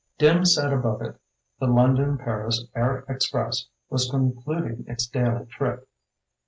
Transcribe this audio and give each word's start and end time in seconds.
Dim 0.17 0.45
set 0.45 0.73
above 0.73 1.03
it, 1.03 1.15
the 1.59 1.67
London 1.67 2.17
Paris 2.17 2.65
Air 2.73 3.05
Express 3.07 3.67
was 3.91 4.09
concluding 4.09 4.83
its 4.87 5.05
daily 5.05 5.45
trip. 5.45 5.87